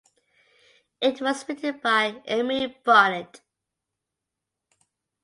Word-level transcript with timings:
It 0.99 1.21
was 1.21 1.47
written 1.47 1.77
by 1.77 2.23
Emery 2.25 2.75
Bonnett. 2.83 3.39